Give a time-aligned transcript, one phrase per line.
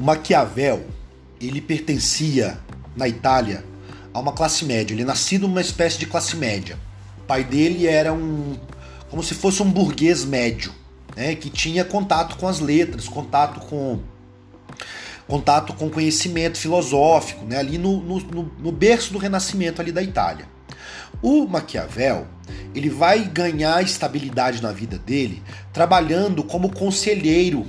[0.00, 0.86] O Maquiavel,
[1.38, 2.58] ele pertencia
[2.96, 3.62] na Itália
[4.14, 4.94] a uma classe média.
[4.94, 6.78] Ele é nascido numa espécie de classe média.
[7.18, 8.56] O pai dele era um
[9.10, 10.72] como se fosse um burguês médio,
[11.14, 14.00] né, que tinha contato com as letras, contato com
[15.28, 20.46] contato com conhecimento filosófico, né, ali no, no, no berço do Renascimento ali da Itália.
[21.20, 22.26] O Maquiavel
[22.74, 25.42] ele vai ganhar estabilidade na vida dele
[25.74, 27.66] trabalhando como conselheiro,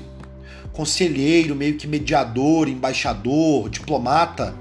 [0.82, 4.56] conselheiro, meio que mediador, embaixador, diplomata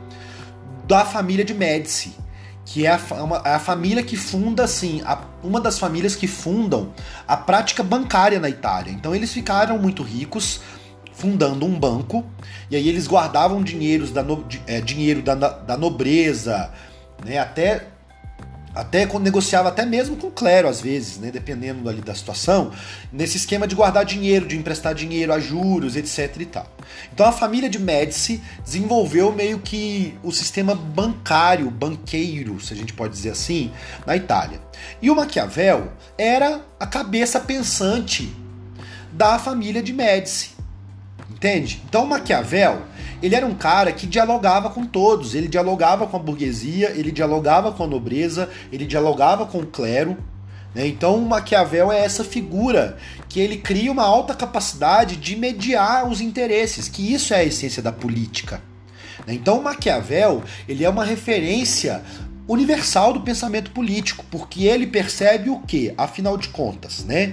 [0.86, 2.14] da família de Médici,
[2.66, 6.26] que é a, uma, é a família que funda, assim, a, uma das famílias que
[6.26, 6.92] fundam
[7.26, 8.92] a prática bancária na Itália.
[8.92, 10.60] Então eles ficaram muito ricos
[11.14, 12.24] fundando um banco,
[12.70, 16.70] e aí eles guardavam dinheiros da no, é, dinheiro da, da nobreza,
[17.24, 17.86] né, até
[18.74, 22.72] até quando negociava até mesmo com o clero às vezes, né, dependendo ali da situação,
[23.12, 26.70] nesse esquema de guardar dinheiro, de emprestar dinheiro a juros, etc e tal.
[27.12, 32.92] Então a família de Médici desenvolveu meio que o sistema bancário, banqueiro, se a gente
[32.92, 33.72] pode dizer assim,
[34.06, 34.60] na Itália.
[35.02, 38.34] E o Maquiavel era a cabeça pensante
[39.12, 40.59] da família de Médici.
[41.40, 41.82] Entende?
[41.88, 42.82] Então Maquiavel,
[43.22, 47.72] ele era um cara que dialogava com todos, ele dialogava com a burguesia, ele dialogava
[47.72, 50.18] com a nobreza, ele dialogava com o clero.
[50.74, 50.86] Né?
[50.86, 56.90] Então Maquiavel é essa figura que ele cria uma alta capacidade de mediar os interesses,
[56.90, 58.60] que isso é a essência da política.
[59.26, 59.32] Né?
[59.32, 62.02] Então Maquiavel ele é uma referência
[62.46, 67.32] universal do pensamento político, porque ele percebe o que, afinal de contas, né?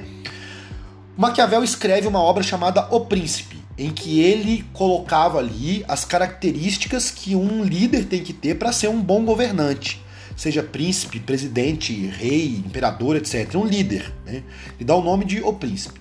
[1.18, 7.36] Maquiavel escreve uma obra chamada O Príncipe em que ele colocava ali as características que
[7.36, 10.02] um líder tem que ter para ser um bom governante.
[10.36, 13.56] Seja príncipe, presidente, rei, imperador, etc.
[13.56, 14.14] Um líder.
[14.26, 14.44] Né?
[14.80, 16.00] E dá o nome de O Príncipe.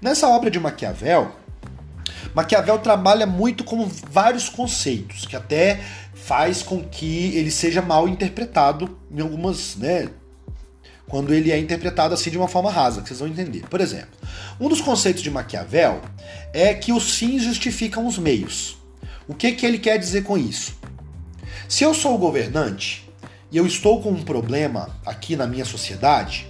[0.00, 1.32] Nessa obra de Maquiavel,
[2.34, 5.80] Maquiavel trabalha muito com vários conceitos, que até
[6.14, 10.08] faz com que ele seja mal interpretado em algumas, né,
[11.14, 13.68] quando ele é interpretado assim de uma forma rasa, que vocês vão entender.
[13.68, 14.18] Por exemplo,
[14.58, 16.00] um dos conceitos de Maquiavel
[16.52, 18.76] é que os fins justificam os meios.
[19.28, 20.76] O que, que ele quer dizer com isso?
[21.68, 23.08] Se eu sou o governante
[23.52, 26.48] e eu estou com um problema aqui na minha sociedade,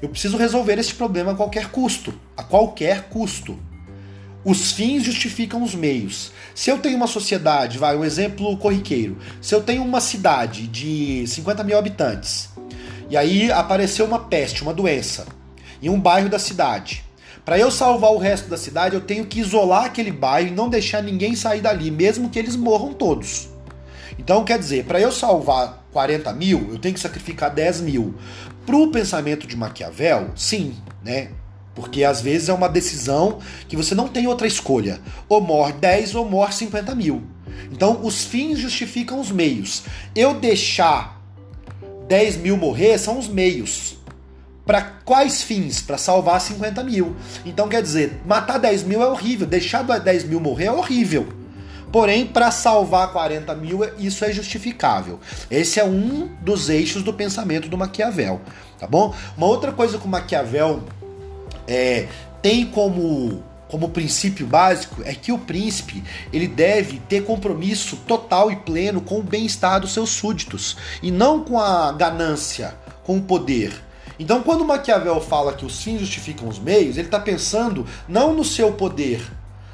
[0.00, 2.14] eu preciso resolver esse problema a qualquer custo.
[2.36, 3.58] A qualquer custo.
[4.44, 6.30] Os fins justificam os meios.
[6.54, 9.18] Se eu tenho uma sociedade, vai, um exemplo corriqueiro.
[9.42, 12.48] Se eu tenho uma cidade de 50 mil habitantes
[13.10, 15.26] e aí apareceu uma peste, uma doença,
[15.82, 17.04] em um bairro da cidade.
[17.44, 20.68] Para eu salvar o resto da cidade, eu tenho que isolar aquele bairro e não
[20.68, 23.48] deixar ninguém sair dali, mesmo que eles morram todos.
[24.18, 28.14] Então, quer dizer, para eu salvar 40 mil, eu tenho que sacrificar 10 mil.
[28.66, 31.30] Para o pensamento de Maquiavel, sim, né?
[31.74, 35.00] Porque às vezes é uma decisão que você não tem outra escolha.
[35.28, 37.22] Ou morre 10 ou morre 50 mil.
[37.72, 39.84] Então, os fins justificam os meios.
[40.14, 41.17] Eu deixar
[42.08, 43.96] 10 mil morrer são os meios.
[44.64, 45.80] Para quais fins?
[45.80, 47.14] Para salvar 50 mil.
[47.44, 51.28] Então quer dizer, matar 10 mil é horrível, deixar 10 mil morrer é horrível.
[51.92, 55.18] Porém, para salvar 40 mil, isso é justificável.
[55.50, 58.40] Esse é um dos eixos do pensamento do Maquiavel,
[58.78, 59.14] tá bom?
[59.36, 60.82] Uma outra coisa que o Maquiavel
[61.66, 62.06] é,
[62.42, 66.02] tem como como princípio básico é que o príncipe
[66.32, 71.44] ele deve ter compromisso total e pleno com o bem-estar dos seus súditos e não
[71.44, 72.74] com a ganância,
[73.04, 73.72] com o poder.
[74.18, 78.44] Então, quando Maquiavel fala que os fins justificam os meios, ele está pensando não no
[78.44, 79.22] seu poder,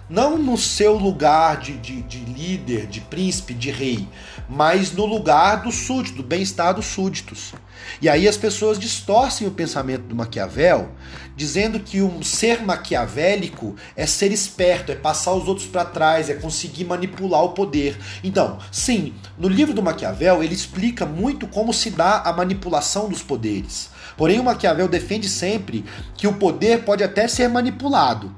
[0.09, 4.06] não no seu lugar de, de, de, líder, de príncipe, de rei,
[4.48, 7.54] mas no lugar do súdito, do bem-estar dos súditos.
[8.00, 10.91] E aí as pessoas distorcem o pensamento do Maquiavel,
[11.37, 16.34] dizendo que um ser maquiavélico é ser esperto, é passar os outros para trás, é
[16.34, 17.98] conseguir manipular o poder.
[18.22, 23.22] Então, sim, no livro do Maquiavel ele explica muito como se dá a manipulação dos
[23.22, 23.91] poderes.
[24.16, 25.84] Porém, o Maquiavel defende sempre
[26.16, 28.34] que o poder pode até ser manipulado,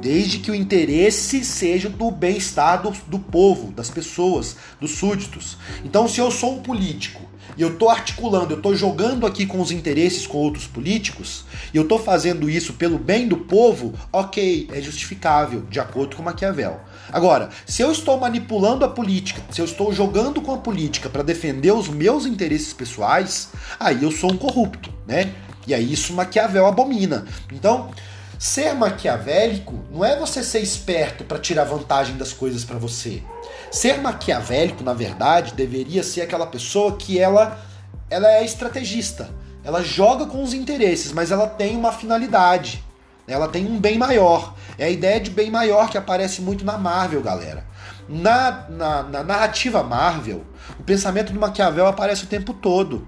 [0.00, 5.56] desde que o interesse seja do bem-estar do, do, povo, das pessoas, dos súditos.
[5.84, 9.60] Então, se eu sou um político e eu estou articulando, eu estou jogando aqui com
[9.60, 11.44] os interesses com outros políticos,
[11.74, 16.22] e eu estou fazendo isso pelo bem do povo, ok, é justificável, de acordo com
[16.22, 16.80] Maquiavel.
[17.12, 21.22] Agora, se eu estou manipulando a política, se eu estou jogando com a política para
[21.22, 23.48] defender os meus interesses pessoais,
[23.78, 25.34] aí eu sou um corrupto, né?
[25.66, 27.26] E aí isso Maquiavel abomina.
[27.52, 27.90] Então,
[28.40, 33.22] Ser maquiavélico não é você ser esperto para tirar vantagem das coisas para você.
[33.70, 37.60] Ser maquiavélico, na verdade, deveria ser aquela pessoa que ela,
[38.08, 39.28] ela é estrategista.
[39.62, 42.82] Ela joga com os interesses, mas ela tem uma finalidade.
[43.28, 44.54] ela tem um bem maior.
[44.78, 47.66] É a ideia de bem maior que aparece muito na Marvel, galera.
[48.08, 50.46] Na, na, na narrativa Marvel,
[50.78, 53.06] o pensamento do Maquiavel aparece o tempo todo.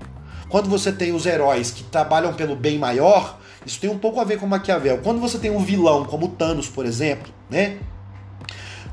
[0.50, 4.24] Quando você tem os heróis que trabalham pelo bem maior, isso tem um pouco a
[4.24, 4.98] ver com Maquiavel.
[4.98, 7.78] Quando você tem um vilão como Thanos, por exemplo, né?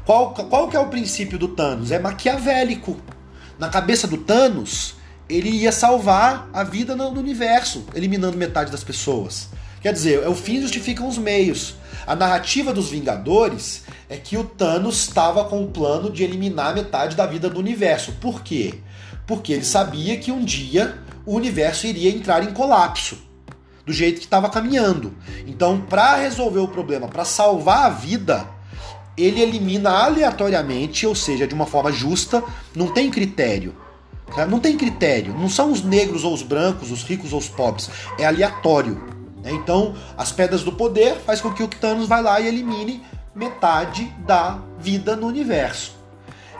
[0.05, 1.91] Qual, qual que é o princípio do Thanos?
[1.91, 2.97] É maquiavélico.
[3.59, 4.95] Na cabeça do Thanos,
[5.29, 9.49] ele ia salvar a vida no universo, eliminando metade das pessoas.
[9.81, 11.75] Quer dizer, o fim justifica os meios.
[12.07, 17.15] A narrativa dos Vingadores é que o Thanos estava com o plano de eliminar metade
[17.15, 18.13] da vida do universo.
[18.13, 18.79] Por quê?
[19.27, 23.28] Porque ele sabia que um dia o universo iria entrar em colapso,
[23.89, 25.15] do jeito que estava caminhando.
[25.47, 28.47] Então, para resolver o problema, para salvar a vida,
[29.17, 32.43] ele elimina aleatoriamente, ou seja, de uma forma justa,
[32.75, 33.75] não tem critério.
[34.47, 37.89] Não tem critério, não são os negros ou os brancos, os ricos ou os pobres,
[38.19, 39.01] é aleatório.
[39.41, 39.53] Né?
[39.53, 43.03] Então, as pedras do poder faz com que o Thanos vá lá e elimine
[43.33, 45.95] metade da vida no universo.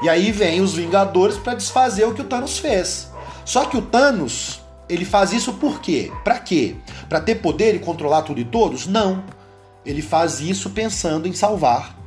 [0.02, 3.12] E aí vem os Vingadores para desfazer o que o Thanos fez.
[3.46, 6.12] Só que o Thanos, ele faz isso por quê?
[6.24, 6.76] Para quê?
[7.08, 8.88] Para ter poder e controlar tudo e todos?
[8.88, 9.24] Não.
[9.86, 11.98] Ele faz isso pensando em salvar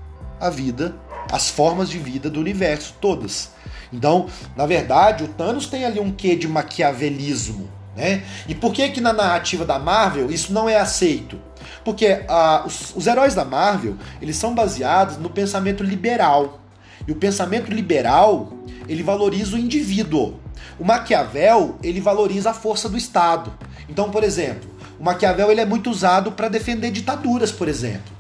[0.41, 0.97] a vida,
[1.31, 3.51] as formas de vida do universo todas.
[3.93, 4.27] Então,
[4.57, 8.25] na verdade, o Thanos tem ali um quê de maquiavelismo, né?
[8.49, 11.39] E por que que na narrativa da Marvel isso não é aceito?
[11.85, 16.61] Porque ah, os, os heróis da Marvel, eles são baseados no pensamento liberal.
[17.07, 18.53] E o pensamento liberal,
[18.89, 20.42] ele valoriza o indivíduo.
[20.79, 23.53] O Maquiavel, ele valoriza a força do Estado.
[23.89, 28.13] Então, por exemplo, o Maquiavel ele é muito usado para defender ditaduras, por exemplo.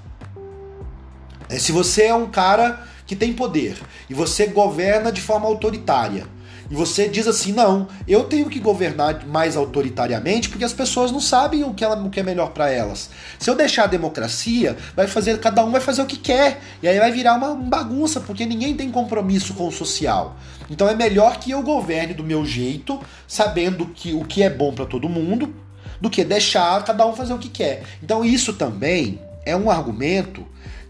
[1.48, 3.76] É, se você é um cara que tem poder
[4.08, 6.26] e você governa de forma autoritária,
[6.72, 11.20] e você diz assim: não, eu tenho que governar mais autoritariamente porque as pessoas não
[11.20, 13.10] sabem o que, ela, o que é melhor para elas.
[13.38, 16.88] Se eu deixar a democracia, vai fazer cada um vai fazer o que quer e
[16.88, 20.34] aí vai virar uma bagunça porque ninguém tem compromisso com o social.
[20.70, 22.98] Então é melhor que eu governe do meu jeito,
[23.28, 25.54] sabendo que o que é bom para todo mundo,
[26.00, 27.82] do que deixar cada um fazer o que quer.
[28.02, 30.46] Então isso também é um argumento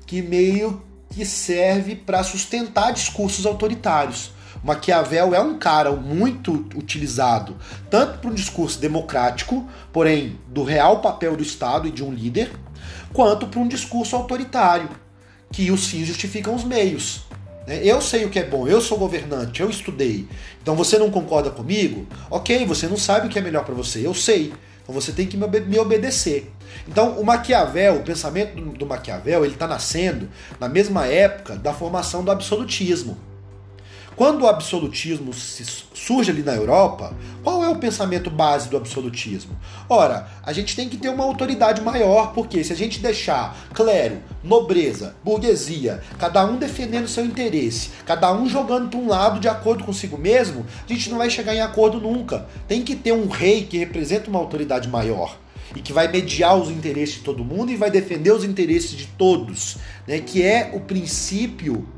[0.07, 0.81] que meio
[1.11, 4.31] que serve para sustentar discursos autoritários.
[4.63, 7.57] Maquiavel é um cara muito utilizado
[7.91, 12.51] tanto para um discurso democrático, porém do real papel do Estado e de um líder,
[13.13, 14.89] quanto para um discurso autoritário,
[15.51, 17.25] que os fins justificam os meios.
[17.67, 17.81] Né?
[17.85, 20.27] Eu sei o que é bom, eu sou governante, eu estudei.
[20.63, 22.07] Então você não concorda comigo?
[22.31, 24.53] Ok, você não sabe o que é melhor para você, eu sei.
[24.83, 26.51] Então você tem que me obedecer.
[26.89, 30.29] Então o Maquiavel, o pensamento do Maquiavel, ele está nascendo
[30.59, 33.17] na mesma época da formação do absolutismo.
[34.15, 39.59] Quando o absolutismo surge ali na Europa, qual é o pensamento base do absolutismo?
[39.89, 44.19] Ora, a gente tem que ter uma autoridade maior, porque se a gente deixar clero,
[44.45, 49.85] nobreza, burguesia, cada um defendendo seu interesse, cada um jogando para um lado de acordo
[49.85, 52.47] consigo mesmo, a gente não vai chegar em acordo nunca.
[52.69, 55.39] Tem que ter um rei que representa uma autoridade maior
[55.75, 59.07] e que vai mediar os interesses de todo mundo e vai defender os interesses de
[59.07, 60.19] todos, né?
[60.19, 61.89] que é o princípio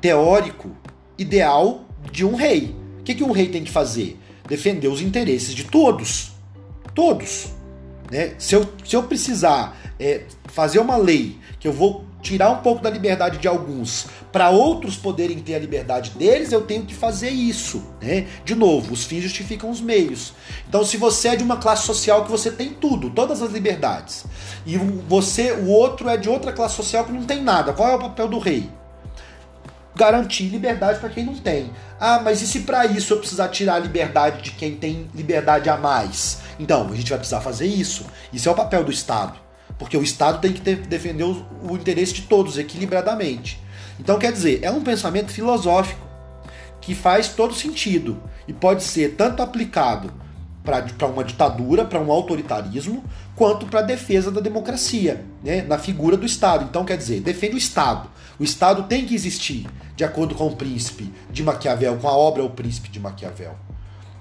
[0.00, 0.70] teórico
[1.18, 2.74] ideal de um rei.
[3.00, 4.18] O que, que um rei tem que fazer?
[4.48, 6.32] Defender os interesses de todos.
[6.94, 7.48] Todos.
[8.10, 8.34] Né?
[8.38, 12.82] Se, eu, se eu precisar é, fazer uma lei que eu vou tirar um pouco
[12.82, 17.30] da liberdade de alguns para outros poderem ter a liberdade deles, eu tenho que fazer
[17.30, 17.82] isso.
[18.02, 18.26] Né?
[18.44, 20.32] De novo, os fins justificam os meios.
[20.68, 24.24] Então, se você é de uma classe social que você tem tudo, todas as liberdades,
[24.66, 27.94] e você, o outro é de outra classe social que não tem nada, qual é
[27.94, 28.68] o papel do rei?
[29.96, 31.70] Garantir liberdade para quem não tem.
[31.98, 35.70] Ah, mas e se para isso eu precisar tirar a liberdade de quem tem liberdade
[35.70, 36.42] a mais?
[36.60, 38.04] Então, a gente vai precisar fazer isso.
[38.30, 39.38] Isso é o papel do Estado.
[39.78, 43.58] Porque o Estado tem que ter, defender o, o interesse de todos equilibradamente.
[43.98, 46.06] Então, quer dizer, é um pensamento filosófico
[46.78, 50.12] que faz todo sentido e pode ser tanto aplicado
[50.66, 53.04] para uma ditadura, para um autoritarismo,
[53.36, 56.66] quanto para a defesa da democracia, né, na figura do Estado.
[56.68, 58.10] Então, quer dizer, defende o Estado.
[58.38, 62.44] O Estado tem que existir, de acordo com o príncipe de Maquiavel, com a obra
[62.44, 63.54] O Príncipe de Maquiavel.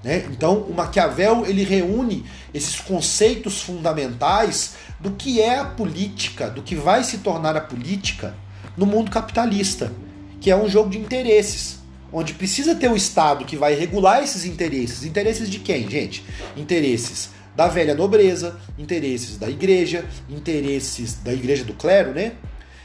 [0.03, 0.23] Né?
[0.29, 2.23] Então, o Maquiavel ele reúne
[2.53, 8.35] esses conceitos fundamentais do que é a política, do que vai se tornar a política
[8.77, 9.91] no mundo capitalista,
[10.39, 11.79] que é um jogo de interesses,
[12.15, 15.03] onde precisa ter o Estado que vai regular esses interesses.
[15.03, 16.23] Interesses de quem, gente?
[16.55, 22.31] Interesses da velha nobreza, interesses da igreja, interesses da igreja do clero, né?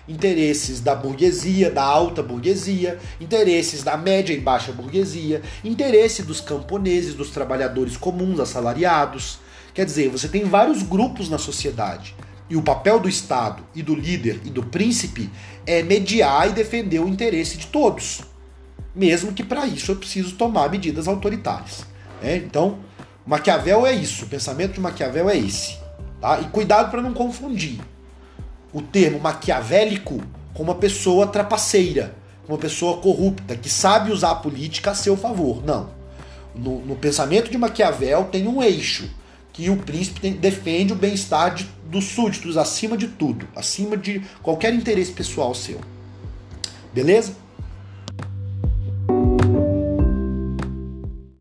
[0.08, 7.14] interesses da burguesia, da alta burguesia, interesses da média e baixa burguesia, interesse dos camponeses,
[7.14, 9.38] dos trabalhadores comuns, assalariados.
[9.72, 12.16] Quer dizer, você tem vários grupos na sociedade
[12.48, 15.30] E o papel do Estado e do líder e do príncipe
[15.64, 18.22] é mediar e defender o interesse de todos.
[18.94, 21.86] Mesmo que para isso eu preciso tomar medidas autoritárias.
[22.22, 22.36] Né?
[22.36, 22.78] Então,
[23.24, 25.78] Maquiavel é isso, o pensamento de Maquiavel é esse.
[26.20, 26.40] Tá?
[26.40, 27.80] E cuidado para não confundir
[28.72, 30.22] o termo maquiavélico
[30.54, 32.14] com uma pessoa trapaceira,
[32.48, 35.64] uma pessoa corrupta, que sabe usar a política a seu favor.
[35.64, 35.90] Não.
[36.54, 39.08] No, no pensamento de Maquiavel tem um eixo
[39.52, 44.20] que o príncipe tem, defende o bem-estar de, dos súditos acima de tudo, acima de
[44.42, 45.80] qualquer interesse pessoal seu.
[46.92, 47.34] Beleza?